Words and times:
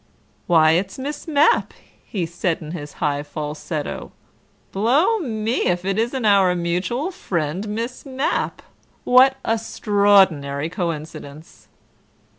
"Why, 0.47 0.71
it's 0.71 0.97
Miss 0.97 1.27
Mapp," 1.27 1.75
he 2.07 2.25
said 2.25 2.59
in 2.59 2.71
his 2.71 2.93
high 2.93 3.21
falsetto. 3.21 4.11
"Blow 4.71 5.19
me, 5.19 5.67
if 5.67 5.85
it 5.85 5.99
isn't 5.99 6.25
our 6.25 6.55
mutual 6.55 7.11
friend 7.11 7.67
Miss 7.69 8.03
Mapp. 8.03 8.63
What 9.03 9.35
a 9.45 9.59
'strordinary 9.59 10.69
coincidence." 10.71 11.67